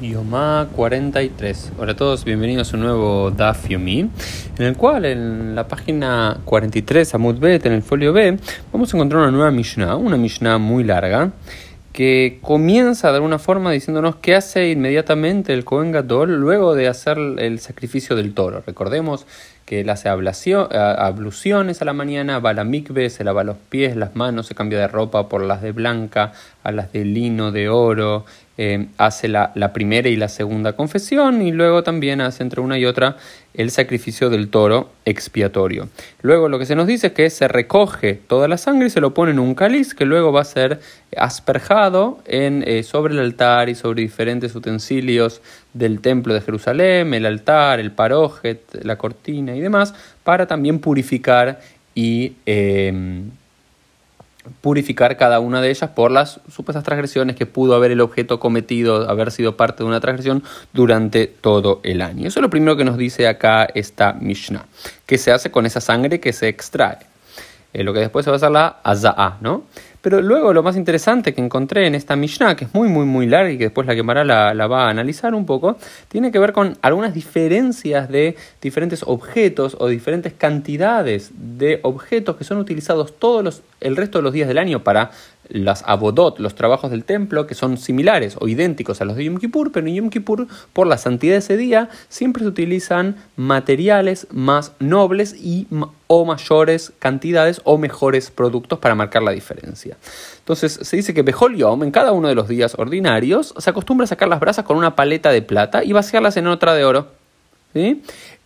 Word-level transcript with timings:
Yomá 0.00 0.68
43. 0.76 1.72
Hola 1.76 1.92
a 1.92 1.96
todos, 1.96 2.24
bienvenidos 2.24 2.72
a 2.72 2.76
un 2.76 2.84
nuevo 2.84 3.32
Daf 3.32 3.68
Yomi, 3.68 4.08
en 4.58 4.64
el 4.64 4.76
cual 4.76 5.04
en 5.04 5.56
la 5.56 5.66
página 5.66 6.38
43, 6.44 7.14
Amud 7.14 7.38
Bet, 7.40 7.66
en 7.66 7.72
el 7.72 7.82
folio 7.82 8.12
B, 8.12 8.38
vamos 8.72 8.94
a 8.94 8.96
encontrar 8.96 9.22
una 9.22 9.32
nueva 9.32 9.50
Mishnah, 9.50 9.96
una 9.96 10.16
Mishnah 10.16 10.58
muy 10.58 10.84
larga, 10.84 11.32
que 11.92 12.38
comienza 12.42 13.08
de 13.08 13.16
alguna 13.16 13.40
forma 13.40 13.72
diciéndonos 13.72 14.16
qué 14.16 14.36
hace 14.36 14.70
inmediatamente 14.70 15.52
el 15.52 15.64
Kohen 15.64 15.90
Gadol 15.90 16.36
luego 16.36 16.76
de 16.76 16.86
hacer 16.86 17.18
el 17.18 17.58
sacrificio 17.58 18.14
del 18.14 18.34
toro. 18.34 18.62
Recordemos 18.64 19.26
que 19.68 19.80
él 19.80 19.90
hace 19.90 20.08
abluciones 20.08 21.82
a 21.82 21.84
la 21.84 21.92
mañana, 21.92 22.38
va 22.38 22.50
a 22.50 22.54
la 22.54 22.64
mikve, 22.64 23.10
se 23.10 23.22
lava 23.22 23.44
los 23.44 23.58
pies, 23.58 23.96
las 23.96 24.16
manos, 24.16 24.46
se 24.46 24.54
cambia 24.54 24.78
de 24.78 24.88
ropa 24.88 25.28
por 25.28 25.42
las 25.42 25.60
de 25.60 25.72
blanca, 25.72 26.32
a 26.62 26.72
las 26.72 26.90
de 26.90 27.04
lino, 27.04 27.52
de 27.52 27.68
oro, 27.68 28.24
eh, 28.60 28.88
hace 28.96 29.28
la, 29.28 29.52
primera 29.72 30.08
y 30.08 30.16
la 30.16 30.26
segunda 30.26 30.72
confesión 30.72 31.42
y 31.42 31.52
luego 31.52 31.84
también 31.84 32.20
hace 32.20 32.42
entre 32.42 32.60
una 32.60 32.76
y 32.76 32.86
otra 32.86 33.16
el 33.54 33.70
sacrificio 33.70 34.30
del 34.30 34.48
toro 34.48 34.90
expiatorio. 35.04 35.88
Luego 36.22 36.48
lo 36.48 36.58
que 36.58 36.66
se 36.66 36.74
nos 36.74 36.88
dice 36.88 37.08
es 37.08 37.12
que 37.12 37.30
se 37.30 37.46
recoge 37.46 38.14
toda 38.14 38.48
la 38.48 38.58
sangre 38.58 38.88
y 38.88 38.90
se 38.90 39.00
lo 39.00 39.14
pone 39.14 39.30
en 39.30 39.38
un 39.38 39.54
cáliz 39.54 39.94
que 39.94 40.06
luego 40.06 40.32
va 40.32 40.40
a 40.40 40.44
ser 40.44 40.80
asperjado 41.16 42.18
en, 42.24 42.64
eh, 42.66 42.82
sobre 42.82 43.14
el 43.14 43.20
altar 43.20 43.68
y 43.68 43.76
sobre 43.76 44.02
diferentes 44.02 44.56
utensilios 44.56 45.40
del 45.72 46.00
templo 46.00 46.34
de 46.34 46.40
Jerusalén, 46.40 47.14
el 47.14 47.26
altar, 47.26 47.78
el 47.78 47.92
parojet, 47.92 48.60
la 48.82 48.98
cortina 48.98 49.54
y 49.58 49.62
demás, 49.62 49.94
para 50.24 50.46
también 50.46 50.78
purificar 50.78 51.60
y... 51.94 52.34
Eh, 52.46 53.22
purificar 54.60 55.16
cada 55.16 55.40
una 55.40 55.60
de 55.60 55.70
ellas 55.70 55.90
por 55.90 56.10
las 56.10 56.40
supuestas 56.50 56.84
transgresiones 56.84 57.36
que 57.36 57.46
pudo 57.46 57.74
haber 57.74 57.90
el 57.90 58.00
objeto 58.00 58.40
cometido, 58.40 59.08
haber 59.08 59.30
sido 59.30 59.56
parte 59.56 59.82
de 59.82 59.88
una 59.88 60.00
transgresión 60.00 60.42
durante 60.72 61.26
todo 61.26 61.80
el 61.82 62.02
año. 62.02 62.26
Eso 62.26 62.40
es 62.40 62.42
lo 62.42 62.50
primero 62.50 62.76
que 62.76 62.84
nos 62.84 62.96
dice 62.96 63.28
acá 63.28 63.64
esta 63.74 64.12
Mishnah, 64.14 64.66
que 65.06 65.18
se 65.18 65.32
hace 65.32 65.50
con 65.50 65.66
esa 65.66 65.80
sangre 65.80 66.20
que 66.20 66.32
se 66.32 66.48
extrae. 66.48 66.98
Eh, 67.72 67.84
lo 67.84 67.92
que 67.92 68.00
después 68.00 68.24
se 68.24 68.30
va 68.30 68.36
a 68.36 68.38
hacer 68.38 68.50
la 68.50 68.76
aza'a, 68.82 69.38
¿no? 69.40 69.64
Pero 70.08 70.22
luego 70.22 70.54
lo 70.54 70.62
más 70.62 70.74
interesante 70.74 71.34
que 71.34 71.42
encontré 71.42 71.86
en 71.86 71.94
esta 71.94 72.16
Mishnah, 72.16 72.56
que 72.56 72.64
es 72.64 72.72
muy, 72.72 72.88
muy, 72.88 73.04
muy 73.04 73.26
larga 73.26 73.50
y 73.50 73.58
que 73.58 73.64
después 73.64 73.86
la 73.86 73.94
quemará 73.94 74.24
la, 74.24 74.54
la 74.54 74.66
va 74.66 74.86
a 74.86 74.88
analizar 74.88 75.34
un 75.34 75.44
poco, 75.44 75.76
tiene 76.08 76.32
que 76.32 76.38
ver 76.38 76.54
con 76.54 76.78
algunas 76.80 77.12
diferencias 77.12 78.08
de 78.08 78.34
diferentes 78.62 79.02
objetos 79.06 79.76
o 79.78 79.86
diferentes 79.86 80.32
cantidades 80.32 81.32
de 81.34 81.80
objetos 81.82 82.36
que 82.36 82.44
son 82.44 82.56
utilizados 82.56 83.18
todos 83.18 83.44
los, 83.44 83.62
el 83.82 83.96
resto 83.96 84.16
de 84.16 84.22
los 84.22 84.32
días 84.32 84.48
del 84.48 84.56
año 84.56 84.82
para 84.82 85.10
las 85.48 85.82
abodot, 85.86 86.38
los 86.38 86.54
trabajos 86.54 86.90
del 86.90 87.04
templo, 87.04 87.46
que 87.46 87.54
son 87.54 87.78
similares 87.78 88.36
o 88.40 88.48
idénticos 88.48 89.00
a 89.00 89.04
los 89.04 89.16
de 89.16 89.24
Yom 89.24 89.38
Kippur, 89.38 89.72
pero 89.72 89.86
en 89.86 89.94
Yom 89.94 90.10
Kippur, 90.10 90.46
por 90.72 90.86
la 90.86 90.98
santidad 90.98 91.34
de 91.34 91.38
ese 91.38 91.56
día, 91.56 91.88
siempre 92.08 92.42
se 92.42 92.48
utilizan 92.48 93.16
materiales 93.36 94.26
más 94.30 94.72
nobles 94.78 95.34
y 95.34 95.66
o 96.06 96.24
mayores 96.24 96.92
cantidades 96.98 97.60
o 97.64 97.78
mejores 97.78 98.30
productos 98.30 98.78
para 98.78 98.94
marcar 98.94 99.22
la 99.22 99.32
diferencia. 99.32 99.96
Entonces 100.38 100.78
se 100.82 100.96
dice 100.96 101.14
que 101.14 101.22
Behol 101.22 101.56
Yom, 101.56 101.82
en 101.82 101.90
cada 101.90 102.12
uno 102.12 102.28
de 102.28 102.34
los 102.34 102.48
días 102.48 102.74
ordinarios, 102.78 103.54
se 103.58 103.70
acostumbra 103.70 104.04
a 104.04 104.08
sacar 104.08 104.28
las 104.28 104.40
brasas 104.40 104.64
con 104.64 104.76
una 104.76 104.96
paleta 104.96 105.30
de 105.30 105.42
plata 105.42 105.84
y 105.84 105.92
vaciarlas 105.92 106.36
en 106.36 106.46
otra 106.46 106.74
de 106.74 106.84
oro. 106.84 107.17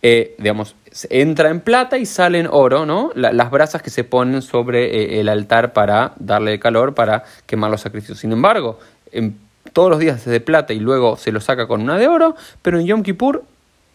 Eh, 0.01 0.35
digamos, 0.37 0.75
entra 1.09 1.49
en 1.49 1.61
plata 1.61 1.97
y 1.97 2.05
sale 2.05 2.39
en 2.39 2.47
oro, 2.47 2.85
¿no? 2.85 3.11
las 3.15 3.49
brasas 3.51 3.81
que 3.81 3.89
se 3.89 4.03
ponen 4.03 4.41
sobre 4.41 4.85
eh, 4.85 5.19
el 5.19 5.29
altar 5.29 5.73
para 5.73 6.13
darle 6.19 6.59
calor, 6.59 6.93
para 6.93 7.23
quemar 7.45 7.71
los 7.71 7.81
sacrificios. 7.81 8.19
Sin 8.19 8.31
embargo, 8.31 8.79
en, 9.11 9.37
todos 9.71 9.89
los 9.89 9.99
días 9.99 10.17
es 10.17 10.25
de 10.25 10.39
plata 10.39 10.73
y 10.73 10.79
luego 10.79 11.17
se 11.17 11.31
lo 11.31 11.41
saca 11.41 11.67
con 11.67 11.81
una 11.81 11.97
de 11.97 12.07
oro, 12.07 12.35
pero 12.61 12.79
en 12.79 12.85
Yom 12.85 13.03
Kippur 13.03 13.43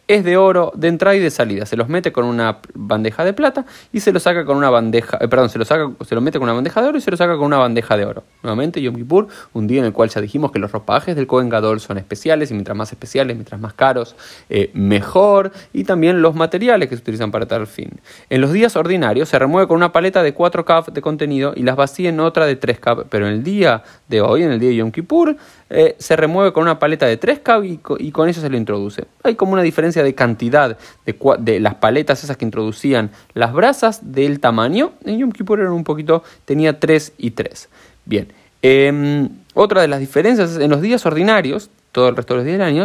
es 0.09 0.25
de 0.25 0.39
oro 0.39 0.73
de 0.75 0.89
entrada 0.89 1.14
y 1.14 1.20
de 1.20 1.31
salida. 1.31 1.67
Se 1.67 1.77
los 1.77 1.89
mete 1.89 2.12
con 2.12 2.25
una 2.25 2.59
bandeja 2.75 3.25
de 3.25 3.34
plata 3.34 3.67
y 3.92 4.01
se 4.01 4.11
lo 4.11 4.19
saca 4.19 4.45
con 4.47 4.56
una 4.56 4.70
bandeja, 4.70 5.19
eh, 5.21 5.28
perdón, 5.28 5.50
se 5.50 5.59
lo 5.59 5.66
saca, 5.66 5.91
se 6.05 6.15
lo 6.15 6.22
mete 6.22 6.38
con 6.38 6.47
una 6.47 6.55
bandeja 6.55 6.82
de 6.82 6.88
oro 6.88 6.99
y 6.99 7.00
se 7.03 7.10
lo 7.10 7.16
saca 7.16 7.37
con 7.37 7.44
una 7.44 7.59
bandeja 7.59 7.97
de 7.97 8.06
oro. 8.06 8.25
Nuevamente 8.43 8.81
Yom 8.81 8.97
Kippur, 8.97 9.28
un 9.53 9.66
día 9.66 9.81
en 9.81 9.84
el 9.84 9.93
cual 9.93 10.09
ya 10.09 10.21
dijimos 10.21 10.50
que 10.50 10.59
los 10.59 10.72
ropajes 10.72 11.15
del 11.15 11.27
Kohen 11.27 11.50
Gadol 11.50 11.81
son 11.81 11.99
especiales 11.99 12.50
y 12.50 12.55
mientras 12.55 12.77
más 12.77 12.91
especiales, 12.91 13.37
mientras 13.37 13.60
más 13.60 13.75
caros, 13.75 14.16
eh, 14.49 14.71
mejor 14.72 15.53
y 15.75 15.84
también 15.84 16.22
los 16.22 16.34
materiales 16.34 16.88
que 16.88 16.97
se 16.97 17.03
utilizan 17.03 17.31
para 17.31 17.47
tal 17.47 17.66
fin. 17.66 17.91
En 18.31 18.41
los 18.41 18.53
días 18.53 18.77
ordinarios 18.77 19.28
se 19.28 19.38
remueve 19.38 19.69
con 19.69 19.77
una 19.77 19.93
paleta 19.93 20.22
de 20.22 20.32
4 20.32 20.65
kaf 20.65 20.88
de 20.88 21.03
contenido 21.03 21.53
y 21.55 21.62
las 21.65 21.77
vacía 21.77 22.09
en 22.09 22.21
otra 22.21 22.47
de 22.47 22.56
3 22.56 22.81
kaf, 22.81 22.99
pero 23.11 23.27
en 23.27 23.34
el 23.34 23.43
día 23.44 23.82
de 24.09 24.22
hoy, 24.22 24.43
en 24.43 24.53
el 24.53 24.59
día 24.59 24.71
de 24.71 24.77
Yom 24.77 24.91
Kippur, 24.91 25.37
eh, 25.71 25.97
se 25.99 26.16
remueve 26.16 26.53
con 26.53 26.62
una 26.62 26.78
paleta 26.78 27.06
de 27.06 27.19
3 27.19 27.41
kaf 27.41 27.65
y, 27.65 27.78
con 27.78 28.28
eso 28.28 28.41
se 28.41 28.49
lo 28.49 28.56
introduce. 28.56 29.05
Hay 29.22 29.34
como 29.34 29.53
una 29.53 29.62
diferencia 29.62 29.97
de 30.03 30.14
cantidad 30.14 30.78
de, 31.06 31.60
las 31.60 31.75
paletas 31.76 32.25
esas 32.25 32.36
que 32.36 32.44
introducían 32.44 33.10
las 33.34 33.53
brasas 33.53 34.12
del 34.12 34.41
tamaño. 34.41 34.92
En 35.04 35.19
Yom 35.19 35.32
Kippur 35.32 35.60
era 35.60 35.72
un 35.72 35.84
poquito, 35.84 36.22
tenía 36.44 36.78
3 36.78 37.12
y 37.19 37.31
3. 37.32 37.69
Bien. 38.04 38.28
Em, 38.62 39.28
otra 39.54 39.82
de 39.82 39.88
las 39.88 40.00
diferencias 40.00 40.56
en 40.58 40.70
los 40.70 40.81
días 40.81 41.04
ordinarios, 41.06 41.70
todo 41.92 42.08
el 42.08 42.16
resto 42.16 42.34
de 42.34 42.38
los 42.38 42.47
días 42.47 42.58
del 42.58 42.66
año, 42.66 42.84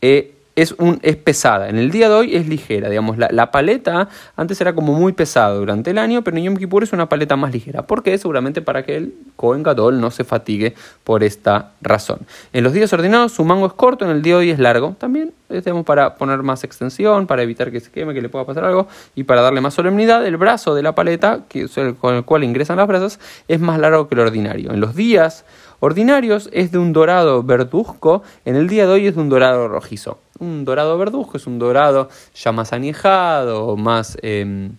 eh, 0.00 0.34
es, 0.56 0.72
un, 0.78 1.00
es 1.02 1.16
pesada. 1.16 1.68
En 1.68 1.78
el 1.78 1.90
día 1.90 2.08
de 2.08 2.14
hoy 2.14 2.36
es 2.36 2.48
ligera. 2.48 2.88
Digamos, 2.88 3.18
la, 3.18 3.50
paleta 3.50 4.08
antes 4.36 4.60
era 4.60 4.74
como 4.74 4.92
muy 4.94 5.12
pesada 5.12 5.54
durante 5.54 5.90
el 5.90 5.98
año, 5.98 6.22
pero 6.22 6.36
en 6.36 6.44
Yom 6.44 6.56
Kippur 6.56 6.82
es 6.82 6.92
una 6.92 7.08
paleta 7.08 7.36
más 7.36 7.52
ligera. 7.52 7.86
¿Por 7.86 8.02
qué? 8.02 8.16
Seguramente 8.18 8.62
para 8.62 8.84
que 8.84 8.96
el 8.96 9.14
Kohen 9.36 9.62
Gadol 9.62 10.00
no 10.00 10.10
se 10.10 10.24
fatigue 10.24 10.74
por 11.02 11.24
esta 11.24 11.72
razón. 11.80 12.20
En 12.52 12.64
los 12.64 12.72
días 12.72 12.92
ordinarios 12.92 13.32
su 13.32 13.44
mango 13.44 13.66
es 13.66 13.72
corto, 13.72 14.04
en 14.04 14.10
el 14.10 14.22
día 14.22 14.34
de 14.34 14.40
hoy 14.40 14.50
es 14.50 14.58
largo. 14.58 14.96
También 14.98 15.32
tenemos 15.48 15.84
para 15.84 16.14
poner 16.14 16.42
más 16.42 16.64
extensión, 16.64 17.26
para 17.26 17.42
evitar 17.42 17.70
que 17.70 17.80
se 17.80 17.90
queme, 17.90 18.14
que 18.14 18.22
le 18.22 18.28
pueda 18.28 18.44
pasar 18.44 18.64
algo 18.64 18.88
y 19.14 19.24
para 19.24 19.42
darle 19.42 19.60
más 19.60 19.74
solemnidad. 19.74 20.24
El 20.26 20.36
brazo 20.36 20.74
de 20.74 20.82
la 20.82 20.94
paleta, 20.94 21.40
que 21.48 21.66
con 22.00 22.14
el 22.14 22.24
cual 22.24 22.44
ingresan 22.44 22.76
las 22.76 22.86
brasas, 22.86 23.20
es 23.48 23.60
más 23.60 23.78
largo 23.78 24.08
que 24.08 24.14
el 24.14 24.20
ordinario. 24.20 24.72
En 24.72 24.80
los 24.80 24.94
días 24.94 25.44
ordinarios 25.80 26.48
es 26.52 26.72
de 26.72 26.78
un 26.78 26.92
dorado 26.92 27.42
verduzco, 27.42 28.22
en 28.44 28.56
el 28.56 28.68
día 28.68 28.86
de 28.86 28.92
hoy 28.92 29.06
es 29.06 29.14
de 29.14 29.20
un 29.20 29.28
dorado 29.28 29.68
rojizo. 29.68 30.18
Un 30.38 30.64
dorado 30.64 30.96
verduzco 30.98 31.36
es 31.36 31.46
un 31.46 31.58
dorado 31.58 32.08
ya 32.34 32.52
más 32.52 32.72
añejado, 32.72 33.76
más... 33.76 34.16
Em, 34.22 34.72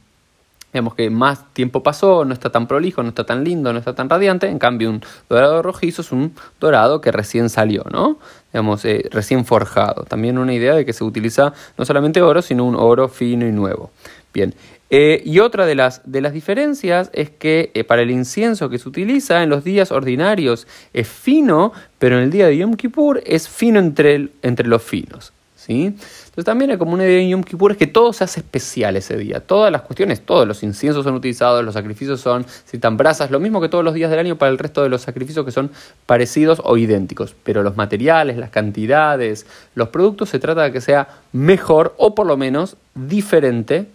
que 0.95 1.09
más 1.09 1.53
tiempo 1.53 1.83
pasó, 1.83 2.25
no 2.25 2.33
está 2.33 2.50
tan 2.50 2.67
prolijo, 2.67 3.01
no 3.01 3.09
está 3.09 3.25
tan 3.25 3.44
lindo, 3.44 3.72
no 3.72 3.79
está 3.79 3.95
tan 3.95 4.09
radiante, 4.09 4.50
en 4.50 4.59
cambio 4.59 4.89
un 4.89 5.01
dorado 5.29 5.61
rojizo 5.61 6.01
es 6.01 6.11
un 6.11 6.35
dorado 6.59 7.00
que 7.00 7.12
recién 7.12 7.50
salió, 7.50 7.85
¿no? 7.91 8.17
Digamos, 8.51 8.83
eh, 8.85 9.07
recién 9.12 9.45
forjado. 9.45 10.03
También 10.03 10.38
una 10.38 10.53
idea 10.53 10.75
de 10.75 10.85
que 10.85 10.94
se 10.94 11.03
utiliza 11.03 11.53
no 11.77 11.85
solamente 11.85 12.22
oro, 12.22 12.41
sino 12.41 12.66
un 12.66 12.75
oro 12.75 13.07
fino 13.07 13.47
y 13.47 13.51
nuevo. 13.51 13.91
Bien, 14.33 14.53
eh, 14.90 15.23
y 15.25 15.40
otra 15.40 15.66
de 15.66 15.73
las, 15.73 16.01
de 16.06 16.22
las 16.22 16.34
diferencias 16.34 17.09
es 17.13 17.31
que 17.31 17.72
eh, 17.73 17.84
para 17.84 18.03
el 18.03 18.12
incienso 18.12 18.69
que 18.69 18.78
se 18.78 18.88
utiliza 18.88 19.41
en 19.41 19.50
los 19.50 19.63
días 19.63 19.91
ordinarios 19.91 20.68
es 20.94 21.07
fino, 21.07 21.73
pero 21.97 22.18
en 22.18 22.25
el 22.25 22.31
día 22.31 22.46
de 22.46 22.57
Yom 22.57 22.75
Kippur 22.75 23.22
es 23.25 23.50
fino 23.50 23.79
entre, 23.79 24.29
entre 24.44 24.68
los 24.68 24.84
finos. 24.84 25.34
¿sí? 25.56 25.85
Entonces 25.85 26.45
también 26.45 26.69
hay 26.69 26.78
como 26.78 26.94
una 26.94 27.03
idea 27.03 27.19
en 27.19 27.29
Yom 27.29 27.44
Kippur 27.44 27.72
es 27.72 27.78
que 27.78 27.88
todo 27.88 28.13
se 28.13 28.24
hace 28.24 28.41
especial 28.41 28.95
ese 28.95 29.18
día. 29.18 29.40
Todas 29.40 29.72
las 29.72 29.81
cuestiones, 29.81 30.22
todos 30.22 30.47
los 30.47 30.62
inciensos 30.62 31.03
son 31.03 31.16
utilizados, 31.16 31.66
los 31.66 31.74
sacrificios 31.74 32.22
son, 32.22 32.45
citan 32.45 32.95
brasas, 32.95 33.31
lo 33.31 33.40
mismo 33.40 33.62
que 33.62 33.69
todos 33.69 33.84
los 33.84 33.95
días 33.95 34.12
del 34.12 34.19
año 34.19 34.38
para 34.38 34.51
el 34.51 34.59
resto 34.59 34.84
de 34.84 34.90
los 34.90 35.01
sacrificios 35.01 35.44
que 35.45 35.51
son 35.51 35.72
parecidos 36.06 36.62
o 36.63 36.78
idénticos. 36.78 37.35
Pero 37.44 37.63
los 37.63 37.75
materiales, 37.75 38.38
las 38.38 38.51
cantidades, 38.51 39.47
los 39.74 39.90
productos 39.90 40.29
se 40.29 40.38
trata 40.38 40.62
de 40.62 40.72
que 40.72 40.81
sea 40.81 41.07
mejor 41.31 41.95
o 41.97 42.13
por 42.13 42.28
lo 42.28 42.38
menos 42.38 42.78
diferente 42.94 43.88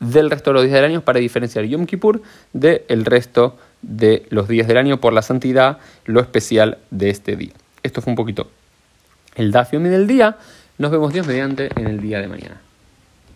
del 0.00 0.30
resto 0.30 0.50
de 0.50 0.54
los 0.54 0.62
días 0.64 0.74
del 0.74 0.84
año 0.84 1.02
para 1.02 1.20
diferenciar 1.20 1.64
Yom 1.66 1.86
Kippur 1.86 2.22
del 2.52 3.04
resto 3.04 3.56
de 3.82 4.26
los 4.30 4.48
días 4.48 4.66
del 4.66 4.78
año 4.78 5.00
por 5.00 5.12
la 5.12 5.22
santidad, 5.22 5.78
lo 6.06 6.20
especial 6.20 6.78
de 6.90 7.10
este 7.10 7.36
día. 7.36 7.52
Esto 7.82 8.02
fue 8.02 8.10
un 8.10 8.16
poquito 8.16 8.50
el 9.36 9.52
Dafiomi 9.52 9.88
del 9.88 10.06
día. 10.06 10.36
Nos 10.78 10.90
vemos 10.90 11.12
Dios 11.12 11.26
mediante 11.26 11.68
en 11.76 11.86
el 11.86 12.00
día 12.00 12.20
de 12.20 12.28
mañana. 12.28 12.60